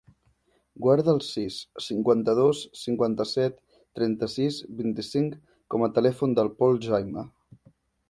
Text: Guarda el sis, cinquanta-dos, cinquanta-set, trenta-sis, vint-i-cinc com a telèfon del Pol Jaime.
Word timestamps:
Guarda 0.85 1.11
el 1.17 1.19
sis, 1.25 1.57
cinquanta-dos, 1.89 2.63
cinquanta-set, 2.81 3.61
trenta-sis, 4.01 4.61
vint-i-cinc 4.83 5.39
com 5.77 5.89
a 5.91 5.95
telèfon 6.03 6.39
del 6.41 6.55
Pol 6.63 6.87
Jaime. 6.91 7.33